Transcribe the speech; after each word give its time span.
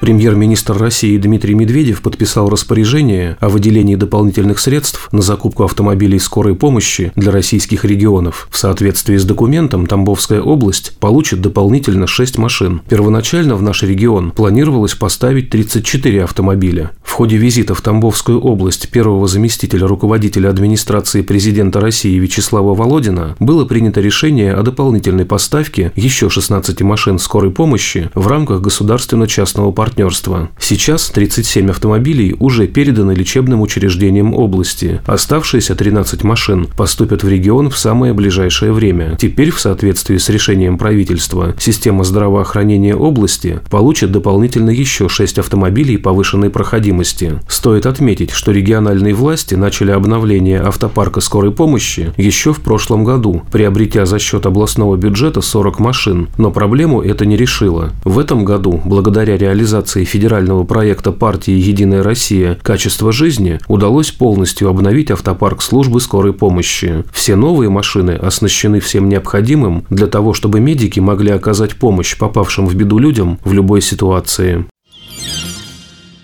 Премьер-министр 0.00 0.78
России 0.78 1.18
Дмитрий 1.18 1.54
Медведев 1.54 2.00
подписал 2.00 2.48
распоряжение 2.48 3.36
о 3.38 3.50
выделении 3.50 3.96
дополнительных 3.96 4.58
средств 4.58 5.10
на 5.12 5.20
закупку 5.20 5.64
автомобилей 5.64 6.18
скорой 6.18 6.54
помощи 6.54 7.12
для 7.16 7.30
российских 7.30 7.84
регионов. 7.84 8.48
В 8.50 8.56
соответствии 8.56 9.18
с 9.18 9.24
документом 9.26 9.86
Тамбовская 9.86 10.40
область 10.40 10.96
получит 10.98 11.42
дополнительно 11.42 12.06
6 12.06 12.38
машин. 12.38 12.80
Первоначально 12.88 13.56
в 13.56 13.62
наш 13.62 13.82
регион 13.82 14.30
планировалось 14.30 14.94
поставить 14.94 15.50
34 15.50 16.24
автомобиля. 16.24 16.92
В 17.04 17.12
ходе 17.12 17.36
визита 17.36 17.74
в 17.74 17.82
Тамбовскую 17.82 18.40
область 18.40 18.88
первого 18.88 19.28
заместителя 19.28 19.86
руководителя 19.86 20.48
администрации 20.48 21.20
президента 21.20 21.78
России 21.78 22.18
Вячеслава 22.18 22.74
Володина 22.74 23.36
было 23.38 23.66
принято 23.66 24.00
решение 24.00 24.54
о 24.54 24.62
дополнительной 24.62 25.26
поставке 25.26 25.92
еще 25.94 26.30
16 26.30 26.80
машин 26.80 27.18
скорой 27.18 27.50
помощи 27.50 28.10
в 28.14 28.26
рамках 28.26 28.62
государственно-частного 28.62 29.72
партнерства 29.72 29.89
партнерства. 29.90 30.50
Сейчас 30.58 31.10
37 31.10 31.68
автомобилей 31.70 32.36
уже 32.38 32.68
переданы 32.68 33.12
лечебным 33.12 33.60
учреждениям 33.60 34.34
области. 34.34 35.00
Оставшиеся 35.04 35.74
13 35.74 36.22
машин 36.22 36.68
поступят 36.76 37.24
в 37.24 37.28
регион 37.28 37.70
в 37.70 37.78
самое 37.78 38.14
ближайшее 38.14 38.72
время. 38.72 39.16
Теперь, 39.20 39.50
в 39.50 39.58
соответствии 39.58 40.16
с 40.16 40.28
решением 40.28 40.78
правительства, 40.78 41.54
система 41.58 42.04
здравоохранения 42.04 42.94
области 42.94 43.60
получит 43.68 44.12
дополнительно 44.12 44.70
еще 44.70 45.08
6 45.08 45.40
автомобилей 45.40 45.96
повышенной 45.96 46.50
проходимости. 46.50 47.40
Стоит 47.48 47.86
отметить, 47.86 48.30
что 48.30 48.52
региональные 48.52 49.14
власти 49.14 49.56
начали 49.56 49.90
обновление 49.90 50.60
автопарка 50.60 51.20
скорой 51.20 51.50
помощи 51.50 52.12
еще 52.16 52.52
в 52.52 52.60
прошлом 52.60 53.02
году, 53.04 53.42
приобретя 53.50 54.06
за 54.06 54.20
счет 54.20 54.46
областного 54.46 54.96
бюджета 54.96 55.40
40 55.40 55.80
машин, 55.80 56.28
но 56.38 56.52
проблему 56.52 57.02
это 57.02 57.26
не 57.26 57.36
решило. 57.36 57.90
В 58.04 58.20
этом 58.20 58.44
году, 58.44 58.80
благодаря 58.84 59.36
реализации 59.36 59.79
реализации 59.80 60.04
федерального 60.04 60.64
проекта 60.64 61.10
партии 61.12 61.52
«Единая 61.52 62.02
Россия. 62.02 62.58
Качество 62.62 63.12
жизни» 63.12 63.58
удалось 63.68 64.10
полностью 64.10 64.68
обновить 64.68 65.10
автопарк 65.10 65.62
службы 65.62 66.00
скорой 66.00 66.32
помощи. 66.32 67.04
Все 67.12 67.36
новые 67.36 67.70
машины 67.70 68.12
оснащены 68.12 68.80
всем 68.80 69.08
необходимым 69.08 69.84
для 69.90 70.06
того, 70.06 70.34
чтобы 70.34 70.60
медики 70.60 71.00
могли 71.00 71.30
оказать 71.30 71.76
помощь 71.76 72.16
попавшим 72.18 72.66
в 72.66 72.74
беду 72.74 72.98
людям 72.98 73.38
в 73.44 73.52
любой 73.52 73.80
ситуации. 73.80 74.66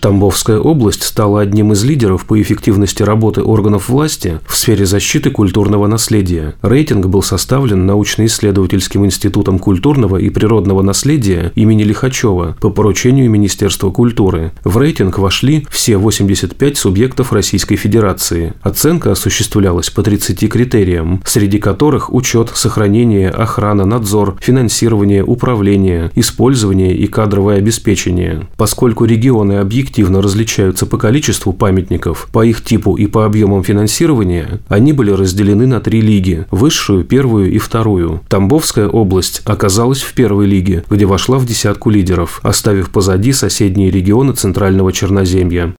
Тамбовская 0.07 0.61
область 0.61 1.03
стала 1.03 1.41
одним 1.41 1.73
из 1.73 1.83
лидеров 1.83 2.27
по 2.27 2.41
эффективности 2.41 3.03
работы 3.03 3.43
органов 3.43 3.89
власти 3.89 4.39
в 4.47 4.55
сфере 4.55 4.87
защиты 4.87 5.33
культурного 5.33 5.89
наследия. 5.89 6.55
Рейтинг 6.63 7.07
был 7.07 7.23
составлен 7.25 7.87
научно-исследовательским 7.87 9.05
институтом 9.05 9.59
культурного 9.59 10.19
и 10.19 10.31
природного 10.31 10.83
наследия 10.83 11.51
имени 11.57 11.83
Лихачева 11.83 12.57
по 12.61 12.71
поручению 12.71 13.29
Министерства 13.29 13.91
культуры. 13.91 14.53
В 14.63 14.79
рейтинг 14.79 15.19
вошли 15.19 15.67
все 15.71 15.97
85 15.97 16.79
субъектов 16.79 17.33
Российской 17.33 17.75
Федерации. 17.75 18.55
Оценка 18.63 19.11
осуществлялась 19.11 19.91
по 19.91 20.05
30 20.05 20.49
критериям, 20.49 21.21
среди 21.25 21.59
которых 21.59 22.15
учет, 22.15 22.53
сохранение, 22.55 23.29
охрана, 23.29 23.85
надзор, 23.85 24.37
финансирование, 24.41 25.25
управление, 25.25 26.13
использование 26.15 26.97
и 26.97 27.09
кадровое 27.09 27.57
обеспечение. 27.57 28.47
Поскольку 28.57 29.05
регионы 29.05 29.55
объективно 29.55 29.96
объективно 29.97 30.21
различаются 30.21 30.85
по 30.85 30.99
количеству 30.99 31.55
памятников, 31.55 32.29
по 32.31 32.45
их 32.45 32.63
типу 32.63 32.97
и 32.97 33.07
по 33.07 33.25
объемам 33.25 33.65
финансирования, 33.65 34.61
они 34.69 34.93
были 34.93 35.11
разделены 35.11 35.67
на 35.67 35.81
три 35.81 36.03
лиги– 36.03 36.45
высшую, 36.51 37.03
первую 37.03 37.51
и 37.51 37.57
вторую. 37.57 38.21
Тамбовская 38.29 38.89
область 38.89 39.41
оказалась 39.47 40.03
в 40.03 40.13
первой 40.13 40.47
лиге, 40.47 40.85
где 40.91 41.07
вошла 41.07 41.39
в 41.39 41.47
десятку 41.47 41.89
лидеров, 41.89 42.41
оставив 42.43 42.91
позади 42.91 43.33
соседние 43.33 43.91
регионы 43.91 44.35
Центрального 44.35 44.93
Черноземья. 44.93 45.75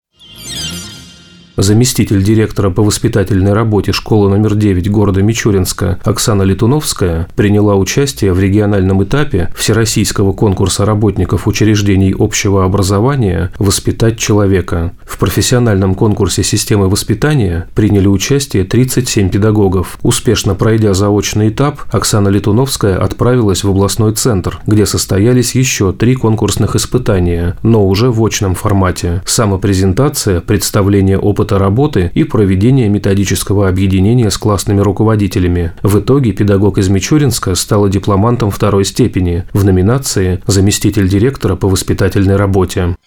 Заместитель 1.58 2.22
директора 2.24 2.70
по 2.70 2.84
воспитательной 2.84 3.52
работе 3.52 3.92
школы 3.92 4.30
номер 4.30 4.54
9 4.54 4.92
города 4.92 5.24
Мичуринска 5.24 6.00
Оксана 6.04 6.44
Летуновская 6.44 7.28
приняла 7.36 7.74
участие 7.74 8.32
в 8.32 8.40
региональном 8.40 9.04
этапе 9.04 9.52
Всероссийского 9.56 10.34
конкурса 10.34 10.86
работников 10.86 11.48
учреждений 11.48 12.14
общего 12.16 12.64
образования 12.64 13.52
«Воспитать 13.58 14.20
человека». 14.20 14.94
В 15.04 15.18
профессиональном 15.18 15.96
конкурсе 15.96 16.44
системы 16.44 16.90
воспитания 16.90 17.68
приняли 17.74 18.06
участие 18.08 18.64
37 18.64 19.30
педагогов. 19.30 19.98
Успешно 20.04 20.54
пройдя 20.54 20.94
заочный 20.94 21.50
этап, 21.50 21.82
Оксана 21.92 22.28
Летуновская 22.28 23.00
отправилась 23.00 23.64
в 23.64 23.70
областной 23.72 24.14
центр, 24.14 24.60
где 24.68 24.86
состоялись 24.86 25.56
еще 25.56 25.92
три 25.92 26.14
конкурсных 26.14 26.76
испытания, 26.76 27.58
но 27.64 27.88
уже 27.88 28.12
в 28.12 28.24
очном 28.24 28.54
формате. 28.54 29.24
Самопрезентация, 29.26 30.40
представление 30.40 31.18
опыта 31.18 31.47
опыта 31.48 31.60
работы 31.60 32.12
и 32.14 32.26
проведения 32.26 32.90
методического 32.90 33.70
объединения 33.70 34.30
с 34.30 34.38
классными 34.38 34.82
руководителями. 34.82 35.72
В 35.82 36.00
итоге 36.00 36.34
педагог 36.34 36.78
из 36.78 36.90
Мичуринска 36.90 37.56
стала 37.56 37.90
дипломантом 37.90 38.52
второй 38.52 38.84
степени 38.84 39.46
в 39.54 39.64
номинации 39.64 40.42
«Заместитель 40.46 41.08
директора 41.08 41.56
по 41.56 41.70
воспитательной 41.70 42.36
работе». 42.36 42.98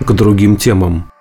К 0.00 0.12
другим 0.12 0.56
темам. 0.56 1.11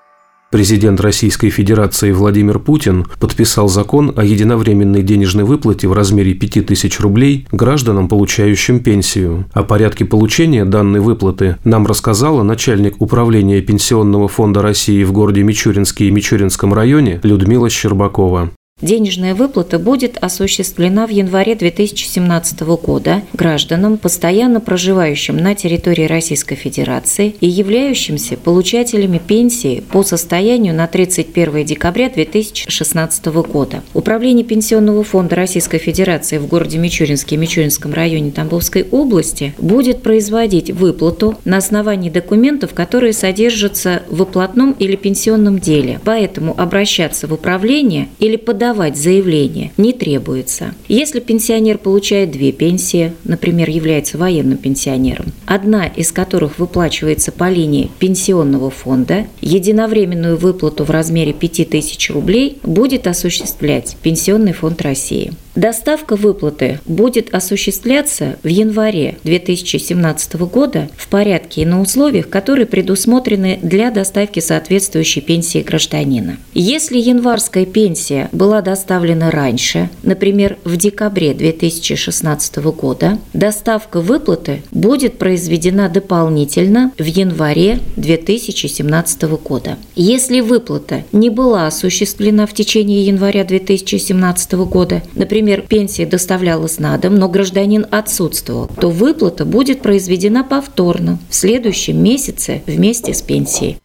Президент 0.51 0.99
Российской 0.99 1.49
Федерации 1.49 2.11
Владимир 2.11 2.59
Путин 2.59 3.05
подписал 3.21 3.69
закон 3.69 4.13
о 4.17 4.25
единовременной 4.25 5.01
денежной 5.01 5.45
выплате 5.45 5.87
в 5.87 5.93
размере 5.93 6.33
5000 6.33 6.99
рублей 6.99 7.47
гражданам, 7.53 8.09
получающим 8.09 8.81
пенсию. 8.81 9.45
О 9.53 9.63
порядке 9.63 10.03
получения 10.03 10.65
данной 10.65 10.99
выплаты 10.99 11.55
нам 11.63 11.87
рассказала 11.87 12.43
начальник 12.43 13.01
управления 13.01 13.61
Пенсионного 13.61 14.27
фонда 14.27 14.61
России 14.61 15.05
в 15.05 15.13
городе 15.13 15.41
Мичуринске 15.41 16.07
и 16.07 16.11
Мичуринском 16.11 16.73
районе 16.73 17.21
Людмила 17.23 17.69
Щербакова. 17.69 18.51
Денежная 18.81 19.35
выплата 19.35 19.77
будет 19.77 20.17
осуществлена 20.19 21.05
в 21.05 21.11
январе 21.11 21.53
2017 21.53 22.61
года 22.61 23.21
гражданам, 23.31 23.99
постоянно 23.99 24.59
проживающим 24.59 25.37
на 25.37 25.53
территории 25.53 26.05
Российской 26.05 26.55
Федерации 26.55 27.35
и 27.41 27.47
являющимся 27.47 28.37
получателями 28.37 29.19
пенсии 29.19 29.83
по 29.91 30.01
состоянию 30.01 30.73
на 30.73 30.87
31 30.87 31.63
декабря 31.63 32.09
2016 32.09 33.25
года. 33.27 33.83
Управление 33.93 34.43
Пенсионного 34.43 35.03
фонда 35.03 35.35
Российской 35.35 35.77
Федерации 35.77 36.39
в 36.39 36.47
городе 36.47 36.79
Мичуринске 36.79 37.35
и 37.35 37.37
Мичуринском 37.37 37.93
районе 37.93 38.31
Тамбовской 38.31 38.87
области 38.89 39.53
будет 39.59 40.01
производить 40.01 40.71
выплату 40.71 41.37
на 41.45 41.57
основании 41.57 42.09
документов, 42.09 42.73
которые 42.73 43.13
содержатся 43.13 44.01
в 44.09 44.15
выплатном 44.15 44.71
или 44.79 44.95
пенсионном 44.95 45.59
деле. 45.59 45.99
Поэтому 46.03 46.59
обращаться 46.59 47.27
в 47.27 47.33
управление 47.33 48.09
или 48.17 48.37
подавать 48.37 48.70
подавать 48.71 48.95
заявление 48.95 49.73
не 49.75 49.91
требуется. 49.91 50.73
Если 50.87 51.19
пенсионер 51.19 51.77
получает 51.77 52.31
две 52.31 52.53
пенсии, 52.53 53.11
например, 53.25 53.69
является 53.69 54.17
военным 54.17 54.57
пенсионером, 54.57 55.25
одна 55.45 55.87
из 55.87 56.13
которых 56.13 56.57
выплачивается 56.57 57.33
по 57.33 57.49
линии 57.49 57.91
пенсионного 57.99 58.69
фонда, 58.69 59.27
единовременную 59.41 60.37
выплату 60.37 60.85
в 60.85 60.89
размере 60.89 61.33
5000 61.33 62.11
рублей 62.11 62.59
будет 62.63 63.07
осуществлять 63.07 63.97
Пенсионный 64.01 64.53
фонд 64.53 64.81
России. 64.81 65.33
Доставка 65.55 66.15
выплаты 66.15 66.79
будет 66.85 67.33
осуществляться 67.33 68.37
в 68.41 68.47
январе 68.47 69.17
2017 69.25 70.35
года 70.35 70.89
в 70.95 71.09
порядке 71.09 71.63
и 71.63 71.65
на 71.65 71.81
условиях, 71.81 72.29
которые 72.29 72.65
предусмотрены 72.65 73.59
для 73.61 73.91
доставки 73.91 74.39
соответствующей 74.39 75.19
пенсии 75.19 75.59
гражданина. 75.59 76.37
Если 76.53 76.97
январская 76.97 77.65
пенсия 77.65 78.29
была 78.31 78.61
доставлена 78.61 79.29
раньше, 79.29 79.89
например, 80.03 80.57
в 80.63 80.77
декабре 80.77 81.33
2016 81.33 82.57
года, 82.57 83.17
доставка 83.33 83.99
выплаты 83.99 84.63
будет 84.71 85.17
произведена 85.17 85.89
дополнительно 85.89 86.93
в 86.97 87.03
январе 87.03 87.79
2017 87.97 89.23
года. 89.43 89.77
Если 89.95 90.39
выплата 90.39 91.03
не 91.11 91.29
была 91.29 91.67
осуществлена 91.67 92.47
в 92.47 92.53
течение 92.53 93.05
января 93.05 93.43
2017 93.43 94.53
года, 94.53 95.01
например, 95.13 95.40
например, 95.41 95.61
пенсия 95.67 96.05
доставлялась 96.05 96.77
на 96.77 96.95
дом, 96.97 97.15
но 97.15 97.27
гражданин 97.27 97.87
отсутствовал, 97.89 98.67
то 98.67 98.91
выплата 98.91 99.43
будет 99.43 99.81
произведена 99.81 100.43
повторно 100.43 101.17
в 101.29 101.35
следующем 101.35 102.01
месяце 102.01 102.61
вместе 102.67 103.13
с 103.13 103.23
пенсией. 103.23 103.79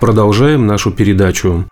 Продолжаем 0.00 0.66
нашу 0.66 0.90
передачу. 0.90 1.66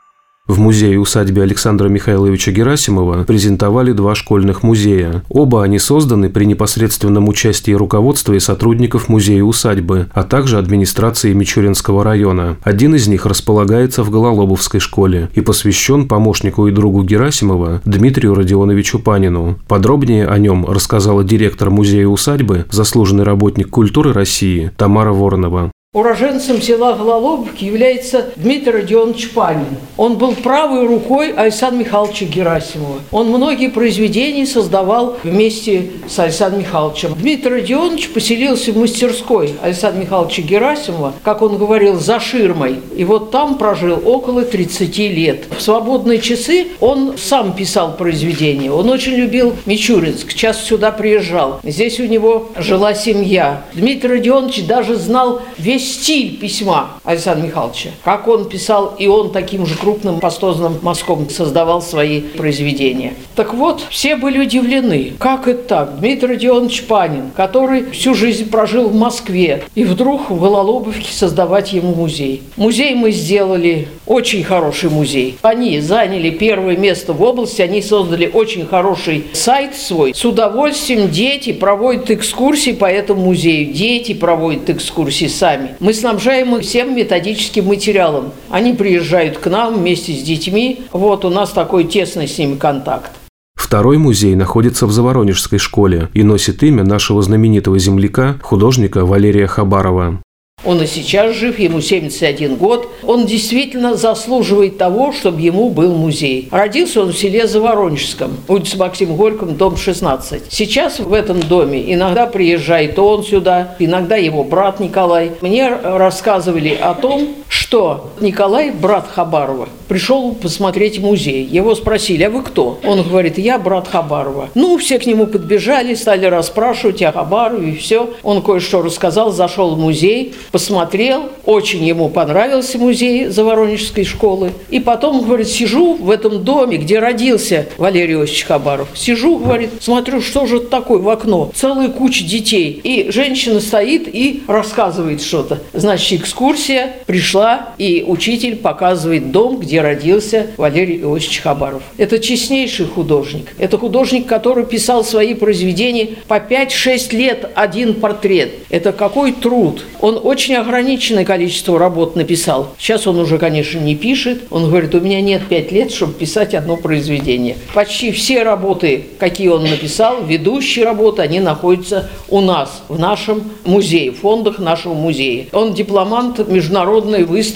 В 0.48 0.58
музее-усадьбе 0.58 1.42
Александра 1.42 1.90
Михайловича 1.90 2.52
Герасимова 2.52 3.24
презентовали 3.24 3.92
два 3.92 4.14
школьных 4.14 4.62
музея. 4.62 5.22
Оба 5.28 5.62
они 5.62 5.78
созданы 5.78 6.30
при 6.30 6.46
непосредственном 6.46 7.28
участии 7.28 7.72
руководства 7.72 8.32
и 8.32 8.40
сотрудников 8.40 9.10
музея-усадьбы, 9.10 10.06
а 10.14 10.22
также 10.22 10.56
администрации 10.56 11.34
Мичуринского 11.34 12.02
района. 12.02 12.56
Один 12.62 12.94
из 12.94 13.06
них 13.08 13.26
располагается 13.26 14.02
в 14.02 14.10
Гололобовской 14.10 14.80
школе 14.80 15.28
и 15.34 15.42
посвящен 15.42 16.08
помощнику 16.08 16.66
и 16.66 16.72
другу 16.72 17.04
Герасимова 17.04 17.82
Дмитрию 17.84 18.34
Родионовичу 18.34 19.00
Панину. 19.00 19.58
Подробнее 19.68 20.26
о 20.26 20.38
нем 20.38 20.64
рассказала 20.64 21.22
директор 21.24 21.68
музея-усадьбы, 21.68 22.64
заслуженный 22.70 23.24
работник 23.24 23.68
культуры 23.68 24.14
России 24.14 24.72
Тамара 24.78 25.12
Воронова. 25.12 25.70
Уроженцем 25.94 26.60
села 26.60 26.92
Гололобки 26.92 27.64
является 27.64 28.26
Дмитрий 28.36 28.72
Родионович 28.72 29.30
Панин. 29.30 29.78
Он 29.96 30.18
был 30.18 30.34
правой 30.34 30.86
рукой 30.86 31.32
Александра 31.32 31.78
Михайловича 31.78 32.26
Герасимова. 32.26 32.98
Он 33.10 33.28
многие 33.28 33.70
произведения 33.70 34.44
создавал 34.44 35.16
вместе 35.24 35.92
с 36.06 36.18
Александром 36.18 36.60
Михайловичем. 36.60 37.14
Дмитрий 37.14 37.52
Родионович 37.52 38.10
поселился 38.10 38.72
в 38.72 38.76
мастерской 38.76 39.54
Александра 39.62 40.02
Михайловича 40.02 40.42
Герасимова, 40.42 41.14
как 41.22 41.40
он 41.40 41.56
говорил, 41.56 41.98
за 41.98 42.20
ширмой. 42.20 42.80
И 42.94 43.04
вот 43.04 43.30
там 43.30 43.56
прожил 43.56 43.98
около 44.04 44.42
30 44.42 44.98
лет. 44.98 45.46
В 45.56 45.62
свободные 45.62 46.20
часы 46.20 46.66
он 46.80 47.14
сам 47.16 47.54
писал 47.54 47.96
произведения. 47.96 48.70
Он 48.70 48.90
очень 48.90 49.14
любил 49.14 49.54
Мичуринск, 49.64 50.34
часто 50.34 50.66
сюда 50.66 50.92
приезжал. 50.92 51.60
Здесь 51.62 51.98
у 51.98 52.04
него 52.04 52.50
жила 52.58 52.92
семья. 52.92 53.62
Дмитрий 53.72 54.10
Родионович 54.10 54.66
даже 54.66 54.94
знал 54.94 55.40
весь 55.56 55.77
стиль 55.78 56.36
письма 56.36 56.90
Александра 57.04 57.46
Михайловича. 57.46 57.90
Как 58.04 58.28
он 58.28 58.48
писал, 58.48 58.94
и 58.98 59.06
он 59.06 59.32
таким 59.32 59.66
же 59.66 59.76
крупным 59.76 60.20
пастозным 60.20 60.78
мазком 60.82 61.28
создавал 61.30 61.82
свои 61.82 62.20
произведения. 62.20 63.14
Так 63.34 63.54
вот, 63.54 63.82
все 63.90 64.16
были 64.16 64.38
удивлены. 64.38 65.12
Как 65.18 65.48
это 65.48 65.62
так? 65.62 65.98
Дмитрий 66.00 66.34
Родионович 66.34 66.84
Панин, 66.84 67.30
который 67.36 67.90
всю 67.90 68.14
жизнь 68.14 68.50
прожил 68.50 68.88
в 68.88 68.94
Москве, 68.94 69.64
и 69.74 69.84
вдруг 69.84 70.30
в 70.30 70.40
Гололобовке 70.40 71.12
создавать 71.12 71.72
ему 71.72 71.94
музей. 71.94 72.42
Музей 72.56 72.94
мы 72.94 73.12
сделали, 73.12 73.88
очень 74.06 74.42
хороший 74.42 74.90
музей. 74.90 75.36
Они 75.42 75.80
заняли 75.80 76.30
первое 76.30 76.76
место 76.76 77.12
в 77.12 77.22
области, 77.22 77.62
они 77.62 77.82
создали 77.82 78.30
очень 78.32 78.66
хороший 78.66 79.24
сайт 79.32 79.74
свой. 79.74 80.14
С 80.14 80.24
удовольствием 80.24 81.10
дети 81.10 81.52
проводят 81.52 82.10
экскурсии 82.10 82.72
по 82.72 82.86
этому 82.86 83.26
музею. 83.26 83.72
Дети 83.72 84.14
проводят 84.14 84.70
экскурсии 84.70 85.26
сами. 85.26 85.67
Мы 85.80 85.94
снабжаем 85.94 86.56
их 86.56 86.62
всем 86.62 86.96
методическим 86.96 87.66
материалом. 87.66 88.32
Они 88.50 88.72
приезжают 88.72 89.38
к 89.38 89.46
нам 89.48 89.74
вместе 89.74 90.12
с 90.12 90.22
детьми. 90.22 90.82
Вот 90.92 91.24
у 91.24 91.30
нас 91.30 91.50
такой 91.50 91.84
тесный 91.84 92.28
с 92.28 92.38
ними 92.38 92.56
контакт. 92.56 93.12
Второй 93.54 93.98
музей 93.98 94.34
находится 94.34 94.86
в 94.86 94.92
Заворонежской 94.92 95.58
школе 95.58 96.08
и 96.14 96.22
носит 96.22 96.62
имя 96.62 96.84
нашего 96.84 97.20
знаменитого 97.20 97.78
земляка, 97.78 98.38
художника 98.42 99.04
Валерия 99.04 99.46
Хабарова. 99.46 100.22
Он 100.68 100.82
и 100.82 100.86
сейчас 100.86 101.34
жив, 101.34 101.58
ему 101.58 101.80
71 101.80 102.56
год. 102.56 102.90
Он 103.02 103.24
действительно 103.24 103.94
заслуживает 103.94 104.76
того, 104.76 105.14
чтобы 105.14 105.40
ему 105.40 105.70
был 105.70 105.94
музей. 105.94 106.50
Родился 106.50 107.00
он 107.00 107.12
в 107.14 107.18
селе 107.18 107.46
Заворонежском, 107.46 108.36
улица 108.48 108.76
Максим 108.76 109.16
Горьком, 109.16 109.56
дом 109.56 109.78
16. 109.78 110.42
Сейчас 110.50 110.98
в 110.98 111.14
этом 111.14 111.40
доме 111.40 111.94
иногда 111.94 112.26
приезжает 112.26 112.98
он 112.98 113.24
сюда, 113.24 113.76
иногда 113.78 114.16
его 114.16 114.44
брат 114.44 114.78
Николай. 114.78 115.32
Мне 115.40 115.70
рассказывали 115.70 116.76
о 116.78 116.92
том, 116.92 117.28
что 117.68 118.12
Николай, 118.20 118.70
брат 118.70 119.10
Хабарова, 119.14 119.68
пришел 119.88 120.34
посмотреть 120.34 120.98
музей. 121.00 121.44
Его 121.44 121.74
спросили, 121.74 122.22
а 122.22 122.30
вы 122.30 122.42
кто? 122.42 122.80
Он 122.82 123.02
говорит, 123.02 123.36
я 123.36 123.58
брат 123.58 123.88
Хабарова. 123.88 124.48
Ну, 124.54 124.78
все 124.78 124.98
к 124.98 125.04
нему 125.04 125.26
подбежали, 125.26 125.94
стали 125.94 126.24
расспрашивать 126.24 127.02
о 127.02 127.12
Хабарове, 127.12 127.72
и 127.72 127.76
все. 127.76 128.14
Он 128.22 128.40
кое-что 128.40 128.80
рассказал, 128.80 129.32
зашел 129.32 129.74
в 129.74 129.78
музей, 129.78 130.34
посмотрел, 130.50 131.24
очень 131.44 131.84
ему 131.84 132.08
понравился 132.08 132.78
музей 132.78 133.26
Заворонежской 133.26 134.04
школы. 134.04 134.52
И 134.70 134.80
потом, 134.80 135.22
говорит, 135.22 135.48
сижу 135.48 135.92
в 135.92 136.10
этом 136.10 136.42
доме, 136.44 136.78
где 136.78 136.98
родился 136.98 137.66
Валерий 137.76 138.14
Иосифович 138.14 138.44
Хабаров. 138.46 138.88
Сижу, 138.94 139.36
говорит, 139.36 139.72
смотрю, 139.80 140.22
что 140.22 140.46
же 140.46 140.56
это 140.56 140.68
такое 140.68 141.00
в 141.00 141.08
окно. 141.10 141.52
Целая 141.54 141.88
куча 141.88 142.24
детей. 142.24 142.80
И 142.82 143.10
женщина 143.10 143.60
стоит 143.60 144.08
и 144.08 144.42
рассказывает 144.48 145.20
что-то. 145.20 145.58
Значит, 145.74 146.22
экскурсия 146.22 146.96
пришла, 147.04 147.57
и 147.78 148.04
учитель 148.06 148.56
показывает 148.56 149.30
дом, 149.30 149.58
где 149.58 149.80
родился 149.80 150.48
Валерий 150.56 150.98
Иосифович 151.00 151.40
Хабаров. 151.40 151.82
Это 151.96 152.18
честнейший 152.18 152.86
художник. 152.86 153.54
Это 153.58 153.78
художник, 153.78 154.26
который 154.26 154.64
писал 154.64 155.04
свои 155.04 155.34
произведения 155.34 156.10
по 156.26 156.38
5-6 156.38 157.16
лет 157.16 157.50
один 157.54 157.94
портрет. 157.94 158.50
Это 158.70 158.92
какой 158.92 159.32
труд. 159.32 159.84
Он 160.00 160.20
очень 160.22 160.54
ограниченное 160.56 161.24
количество 161.24 161.78
работ 161.78 162.16
написал. 162.16 162.74
Сейчас 162.78 163.06
он 163.06 163.18
уже, 163.18 163.38
конечно, 163.38 163.78
не 163.78 163.94
пишет. 163.94 164.42
Он 164.50 164.68
говорит, 164.68 164.94
у 164.94 165.00
меня 165.00 165.20
нет 165.20 165.42
пять 165.48 165.72
лет, 165.72 165.92
чтобы 165.92 166.14
писать 166.14 166.54
одно 166.54 166.76
произведение. 166.76 167.56
Почти 167.74 168.12
все 168.12 168.42
работы, 168.42 169.04
какие 169.18 169.48
он 169.48 169.64
написал, 169.64 170.24
ведущие 170.24 170.84
работы, 170.84 171.22
они 171.22 171.40
находятся 171.40 172.10
у 172.28 172.40
нас, 172.40 172.82
в 172.88 172.98
нашем 172.98 173.50
музее, 173.64 174.12
в 174.12 174.20
фондах 174.20 174.58
нашего 174.58 174.94
музея. 174.94 175.46
Он 175.52 175.74
дипломант 175.74 176.46
международной 176.48 177.24
выставки 177.24 177.47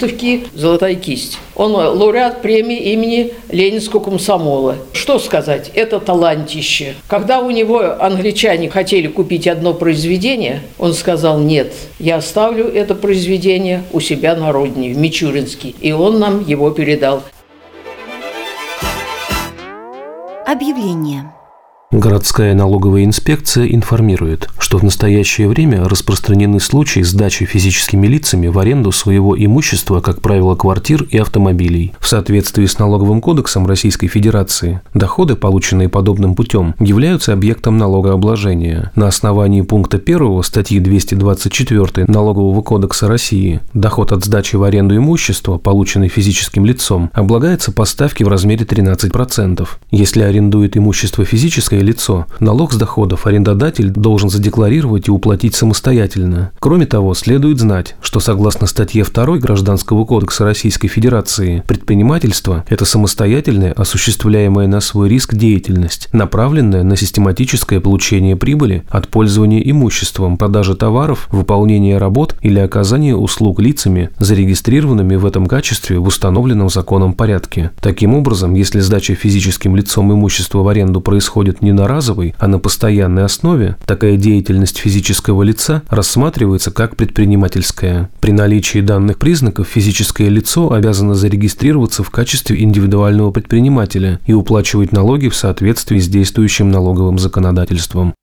«Золотая 0.53 0.95
кисть». 0.95 1.37
Он 1.55 1.73
лауреат 1.73 2.41
премии 2.41 2.93
имени 2.93 3.33
Ленинского 3.49 3.99
комсомола. 3.99 4.77
Что 4.93 5.19
сказать, 5.19 5.71
это 5.75 5.99
талантище. 5.99 6.95
Когда 7.07 7.39
у 7.39 7.51
него 7.51 7.79
англичане 7.79 8.69
хотели 8.69 9.07
купить 9.07 9.47
одно 9.47 9.73
произведение, 9.73 10.61
он 10.79 10.93
сказал, 10.93 11.39
нет, 11.39 11.73
я 11.99 12.17
оставлю 12.17 12.65
это 12.65 12.95
произведение 12.95 13.83
у 13.91 13.99
себя 13.99 14.35
на 14.35 14.51
родине, 14.51 14.93
в 14.93 14.97
Мичуринске. 14.97 15.69
И 15.79 15.91
он 15.91 16.19
нам 16.19 16.43
его 16.45 16.71
передал. 16.71 17.23
Объявление. 20.45 21.31
Городская 21.93 22.55
налоговая 22.55 23.03
инспекция 23.03 23.67
информирует, 23.67 24.49
что 24.57 24.79
в 24.79 24.83
настоящее 24.83 25.47
время 25.47 25.83
распространены 25.87 26.59
случаи 26.59 27.01
сдачи 27.01 27.45
физическими 27.45 28.07
лицами 28.07 28.47
в 28.47 28.57
аренду 28.57 28.91
своего 28.91 29.37
имущества, 29.37 29.99
как 29.99 30.19
правило, 30.19 30.55
квартир 30.55 31.03
и 31.03 31.19
автомобилей. 31.19 31.93
В 31.99 32.07
соответствии 32.07 32.65
с 32.65 32.79
налоговым 32.79 33.21
кодексом 33.21 33.67
Российской 33.67 34.07
Федерации, 34.07 34.81
доходы, 34.95 35.35
полученные 35.35 35.87
подобным 35.87 36.33
путем, 36.33 36.73
являются 36.79 37.31
объектом 37.31 37.77
налогообложения. 37.77 38.91
На 38.95 39.07
основании 39.07 39.61
пункта 39.61 39.97
1 40.03 40.41
статьи 40.41 40.79
224 40.79 42.07
Налогового 42.07 42.63
кодекса 42.63 43.07
России 43.07 43.59
доход 43.75 44.11
от 44.11 44.25
сдачи 44.25 44.55
в 44.55 44.63
аренду 44.63 44.97
имущества, 44.97 45.59
полученный 45.59 46.07
физическим 46.07 46.65
лицом, 46.65 47.11
облагается 47.13 47.71
по 47.71 47.85
ставке 47.85 48.25
в 48.25 48.29
размере 48.29 48.65
13%. 48.65 49.67
Если 49.91 50.21
арендует 50.23 50.75
имущество 50.75 51.23
физическое 51.23 51.82
лицо. 51.83 52.25
Налог 52.39 52.73
с 52.73 52.77
доходов 52.77 53.27
арендодатель 53.27 53.89
должен 53.89 54.29
задекларировать 54.29 55.07
и 55.07 55.11
уплатить 55.11 55.55
самостоятельно. 55.55 56.51
Кроме 56.59 56.85
того, 56.85 57.13
следует 57.13 57.59
знать, 57.59 57.95
что 58.01 58.19
согласно 58.19 58.67
статье 58.67 59.03
2 59.03 59.37
Гражданского 59.37 60.05
кодекса 60.05 60.45
Российской 60.45 60.87
Федерации, 60.87 61.63
предпринимательство– 61.67 62.63
это 62.69 62.85
самостоятельная, 62.85 63.73
осуществляемая 63.73 64.67
на 64.67 64.79
свой 64.79 65.09
риск 65.09 65.35
деятельность, 65.35 66.09
направленная 66.13 66.83
на 66.83 66.95
систематическое 66.95 67.79
получение 67.79 68.35
прибыли 68.35 68.83
от 68.89 69.07
пользования 69.07 69.59
имуществом, 69.59 70.37
продажи 70.37 70.75
товаров, 70.75 71.27
выполнения 71.31 71.97
работ 71.97 72.35
или 72.41 72.59
оказания 72.59 73.15
услуг 73.15 73.59
лицами, 73.59 74.09
зарегистрированными 74.19 75.15
в 75.15 75.25
этом 75.25 75.45
качестве 75.45 75.99
в 75.99 76.07
установленном 76.07 76.69
законом 76.69 77.13
порядке. 77.13 77.71
Таким 77.81 78.15
образом, 78.15 78.53
если 78.53 78.79
сдача 78.79 79.15
физическим 79.15 79.75
лицом 79.75 80.11
имущества 80.13 80.59
в 80.59 80.67
аренду 80.67 81.01
происходит 81.01 81.61
не 81.73 81.81
на 81.81 81.87
разовой, 81.87 82.35
а 82.37 82.47
на 82.47 82.59
постоянной 82.59 83.25
основе, 83.25 83.75
такая 83.85 84.15
деятельность 84.15 84.77
физического 84.77 85.41
лица 85.43 85.81
рассматривается 85.89 86.71
как 86.71 86.95
предпринимательская. 86.95 88.09
При 88.21 88.31
наличии 88.31 88.79
данных 88.79 89.17
признаков 89.17 89.67
физическое 89.67 90.29
лицо 90.29 90.71
обязано 90.71 91.15
зарегистрироваться 91.15 92.03
в 92.03 92.11
качестве 92.11 92.61
индивидуального 92.61 93.31
предпринимателя 93.31 94.19
и 94.27 94.33
уплачивать 94.33 94.91
налоги 94.91 95.29
в 95.29 95.35
соответствии 95.35 95.99
с 95.99 96.07
действующим 96.07 96.69
налоговым 96.69 97.17
законодательством. 97.17 98.13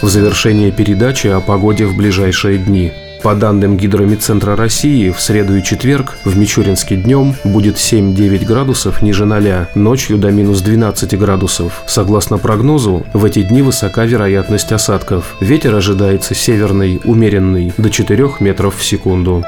В 0.00 0.08
завершение 0.08 0.70
передачи 0.70 1.26
о 1.26 1.40
погоде 1.40 1.86
в 1.86 1.96
ближайшие 1.96 2.58
дни– 2.58 2.92
По 3.28 3.34
данным 3.34 3.76
Гидромедцентра 3.76 4.56
России, 4.56 5.10
в 5.10 5.20
среду 5.20 5.54
и 5.54 5.62
четверг 5.62 6.16
в 6.24 6.38
Мичуринске 6.38 6.96
днем 6.96 7.34
будет 7.44 7.76
7-9 7.76 8.46
градусов 8.46 9.02
ниже 9.02 9.26
0, 9.26 9.68
ночью 9.74 10.16
до 10.16 10.30
минус 10.30 10.62
12 10.62 11.18
градусов. 11.18 11.82
Согласно 11.86 12.38
прогнозу, 12.38 13.04
в 13.12 13.26
эти 13.26 13.42
дни 13.42 13.60
высока 13.60 14.06
вероятность 14.06 14.72
осадков. 14.72 15.36
Ветер 15.40 15.74
ожидается 15.74 16.34
северный, 16.34 17.02
умеренный, 17.04 17.74
до 17.76 17.90
4 17.90 18.30
метров 18.40 18.78
в 18.78 18.82
секунду. 18.82 19.44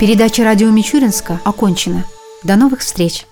Передача 0.00 0.42
радио 0.42 0.70
Мичуринска 0.70 1.40
окончена. 1.44 2.02
До 2.42 2.56
новых 2.56 2.80
встреч! 2.80 3.27